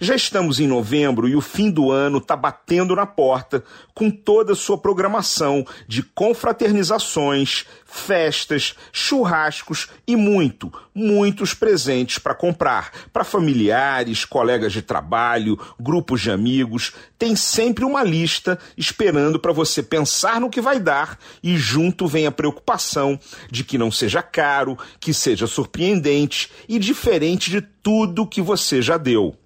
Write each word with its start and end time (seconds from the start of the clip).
Já 0.00 0.14
estamos 0.14 0.60
em 0.60 0.66
novembro 0.66 1.28
e 1.28 1.36
o 1.36 1.40
fim 1.40 1.70
do 1.70 1.90
ano 1.90 2.18
está 2.18 2.36
batendo 2.36 2.94
na 2.96 3.06
porta 3.06 3.62
com 3.94 4.10
toda 4.10 4.52
a 4.52 4.56
sua 4.56 4.78
programação 4.78 5.64
de 5.86 6.02
confraternizações, 6.02 7.66
festas, 7.84 8.74
churrascos 8.90 9.88
e 10.06 10.16
muito, 10.16 10.72
muitos 10.94 11.54
presentes 11.54 12.18
para 12.18 12.34
comprar. 12.34 12.90
Para 13.12 13.24
familiares, 13.24 14.24
colegas 14.24 14.72
de 14.72 14.82
trabalho, 14.82 15.58
grupos 15.78 16.22
de 16.22 16.30
amigos. 16.30 16.92
Tem 17.18 17.36
sempre 17.36 17.84
uma 17.84 18.02
lista 18.02 18.58
esperando 18.76 19.38
para 19.38 19.52
você 19.52 19.82
pensar 19.82 20.40
no 20.40 20.50
que 20.50 20.60
vai 20.60 20.80
dar 20.80 21.18
e 21.42 21.56
junto 21.56 22.06
vem 22.06 22.26
a 22.26 22.32
preocupação 22.32 23.18
de 23.50 23.62
que 23.62 23.78
não 23.78 23.90
seja 23.90 24.22
caro, 24.22 24.78
que 24.98 25.12
seja 25.12 25.46
surpreendente 25.46 26.50
e 26.68 26.78
diferente 26.78 27.50
de 27.50 27.60
tudo 27.60 28.26
que 28.26 28.40
você 28.40 28.80
já 28.80 28.96
deu. 28.96 29.36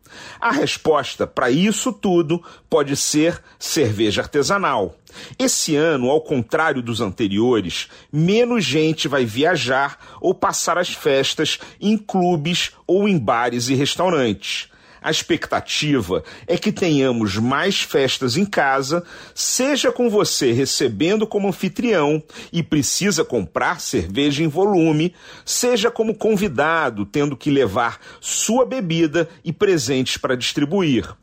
A 0.41 0.51
resposta 0.51 1.27
para 1.27 1.51
isso 1.51 1.93
tudo 1.93 2.43
pode 2.69 2.97
ser 2.97 3.43
cerveja 3.59 4.23
artesanal. 4.23 4.97
Esse 5.38 5.74
ano, 5.77 6.11
ao 6.11 6.20
contrário 6.20 6.83
dos 6.83 7.01
anteriores, 7.01 7.88
menos 8.12 8.65
gente 8.65 9.09
vai 9.09 9.24
viajar 9.24 9.98
ou 10.21 10.34
passar 10.34 10.79
as 10.79 10.91
festas 10.91 11.59
em 11.80 11.97
clubes 11.97 12.73
ou 12.87 13.09
em 13.09 13.19
bares 13.19 13.69
e 13.69 13.74
restaurantes. 13.74 14.69
A 15.06 15.10
expectativa 15.12 16.24
é 16.48 16.59
que 16.59 16.73
tenhamos 16.73 17.37
mais 17.37 17.80
festas 17.80 18.37
em 18.37 18.45
casa, 18.45 19.04
seja 19.32 19.93
com 19.93 20.10
você 20.10 20.51
recebendo 20.51 21.29
como 21.29 21.46
anfitrião 21.46 22.21
e 22.52 22.60
precisa 22.60 23.24
comprar 23.24 23.80
cerveja 23.80 24.43
em 24.43 24.49
volume, 24.49 25.15
seja 25.45 25.93
como 25.93 26.12
convidado 26.12 27.07
tendo 27.07 27.37
que 27.37 27.52
levar 27.52 28.01
sua 28.21 28.66
bebida 28.66 29.29
e 29.45 29.52
presentes 29.52 30.16
para 30.16 30.34
distribuir. 30.34 31.15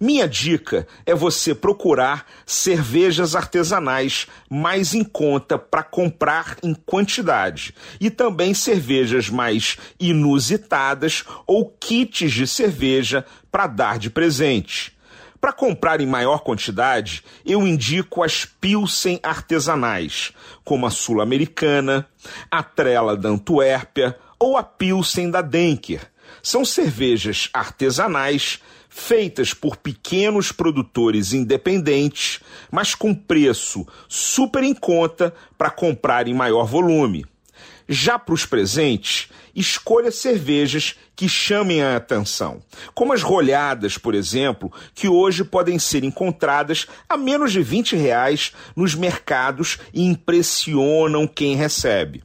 Minha 0.00 0.28
dica 0.28 0.86
é 1.04 1.14
você 1.14 1.54
procurar 1.54 2.24
cervejas 2.46 3.34
artesanais 3.34 4.26
mais 4.48 4.94
em 4.94 5.02
conta 5.02 5.58
para 5.58 5.82
comprar 5.82 6.56
em 6.62 6.72
quantidade 6.72 7.74
e 8.00 8.08
também 8.10 8.54
cervejas 8.54 9.28
mais 9.28 9.76
inusitadas 9.98 11.24
ou 11.46 11.68
kits 11.80 12.32
de 12.32 12.46
cerveja 12.46 13.24
para 13.50 13.66
dar 13.66 13.98
de 13.98 14.08
presente. 14.08 14.96
Para 15.40 15.52
comprar 15.52 16.00
em 16.00 16.06
maior 16.06 16.40
quantidade, 16.40 17.22
eu 17.46 17.66
indico 17.66 18.24
as 18.24 18.44
Pilsen 18.44 19.20
artesanais, 19.22 20.32
como 20.64 20.84
a 20.84 20.90
Sul-Americana, 20.90 22.06
a 22.50 22.62
Trela 22.62 23.16
da 23.16 23.28
Antuérpia 23.28 24.18
ou 24.38 24.56
a 24.56 24.62
Pilsen 24.62 25.30
da 25.30 25.40
Denker. 25.40 26.10
São 26.42 26.64
cervejas 26.64 27.48
artesanais 27.52 28.60
feitas 28.88 29.52
por 29.54 29.76
pequenos 29.76 30.50
produtores 30.50 31.32
independentes, 31.32 32.40
mas 32.70 32.94
com 32.94 33.14
preço 33.14 33.86
super 34.08 34.62
em 34.62 34.74
conta 34.74 35.34
para 35.56 35.70
comprar 35.70 36.26
em 36.26 36.34
maior 36.34 36.64
volume. 36.64 37.24
Já 37.88 38.18
para 38.18 38.34
os 38.34 38.44
presentes, 38.44 39.28
escolha 39.54 40.10
cervejas 40.10 40.94
que 41.16 41.28
chamem 41.28 41.82
a 41.82 41.96
atenção, 41.96 42.60
como 42.94 43.14
as 43.14 43.22
rolhadas, 43.22 43.96
por 43.96 44.14
exemplo, 44.14 44.70
que 44.94 45.08
hoje 45.08 45.42
podem 45.42 45.78
ser 45.78 46.04
encontradas 46.04 46.86
a 47.08 47.16
menos 47.16 47.50
de 47.50 47.62
20 47.62 47.96
reais 47.96 48.52
nos 48.76 48.94
mercados 48.94 49.78
e 49.92 50.04
impressionam 50.04 51.26
quem 51.26 51.56
recebe. 51.56 52.22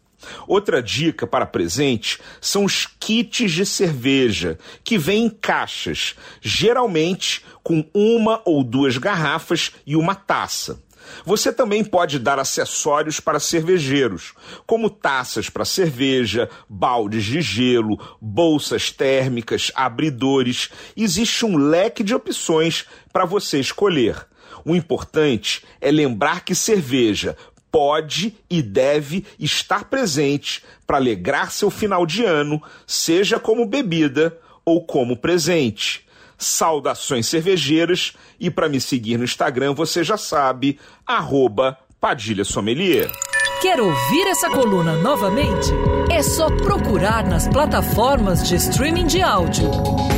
Outra 0.47 0.81
dica 0.81 1.25
para 1.25 1.45
presente 1.45 2.19
são 2.39 2.65
os 2.65 2.85
kits 2.99 3.51
de 3.51 3.65
cerveja, 3.65 4.57
que 4.83 4.97
vêm 4.97 5.25
em 5.25 5.29
caixas, 5.29 6.15
geralmente 6.41 7.43
com 7.63 7.85
uma 7.93 8.41
ou 8.45 8.63
duas 8.63 8.97
garrafas 8.97 9.71
e 9.85 9.95
uma 9.95 10.15
taça. 10.15 10.81
Você 11.25 11.51
também 11.51 11.83
pode 11.83 12.19
dar 12.19 12.39
acessórios 12.39 13.19
para 13.19 13.39
cervejeiros, 13.39 14.33
como 14.65 14.89
taças 14.89 15.49
para 15.49 15.65
cerveja, 15.65 16.49
baldes 16.67 17.25
de 17.25 17.41
gelo, 17.41 17.99
bolsas 18.21 18.91
térmicas, 18.91 19.71
abridores. 19.75 20.69
Existe 20.95 21.45
um 21.45 21.57
leque 21.57 22.03
de 22.03 22.15
opções 22.15 22.85
para 23.11 23.25
você 23.25 23.59
escolher. 23.59 24.27
O 24.65 24.75
importante 24.75 25.63
é 25.81 25.91
lembrar 25.91 26.45
que 26.45 26.55
cerveja 26.55 27.35
pode 27.73 28.35
e 28.47 28.61
deve 28.61 29.25
estar 29.39 29.85
presente 29.85 30.63
para 30.85 30.97
alegrar 30.97 31.51
seu 31.51 31.71
final 31.71 32.05
de 32.05 32.23
ano, 32.23 32.61
seja 32.85 33.39
como 33.39 33.65
bebida 33.65 34.37
ou 34.63 34.85
como 34.85 35.17
presente. 35.17 36.05
Saudações 36.37 37.25
cervejeiras 37.25 38.13
e 38.39 38.51
para 38.51 38.69
me 38.69 38.79
seguir 38.79 39.17
no 39.17 39.23
Instagram 39.23 39.73
você 39.73 40.03
já 40.03 40.17
sabe, 40.17 40.79
arroba 41.03 41.75
Padilha 41.99 42.45
Sommelier. 42.45 43.11
Quer 43.59 43.81
ouvir 43.81 44.27
essa 44.27 44.51
coluna 44.51 44.97
novamente? 44.97 45.71
É 46.11 46.21
só 46.21 46.47
procurar 46.57 47.25
nas 47.25 47.47
plataformas 47.47 48.47
de 48.47 48.55
streaming 48.55 49.07
de 49.07 49.21
áudio. 49.21 49.71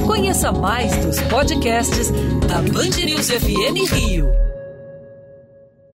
Conheça 0.06 0.52
mais 0.52 0.94
dos 1.06 1.22
podcasts 1.22 2.12
da 2.48 2.62
Band 2.62 3.06
News 3.06 3.30
FM 3.30 3.94
Rio. 3.94 4.45